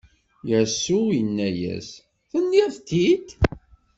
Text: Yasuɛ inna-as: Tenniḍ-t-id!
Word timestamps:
Yasuɛ 0.49 1.07
inna-as: 1.19 1.87
Tenniḍ-t-id! 2.29 3.27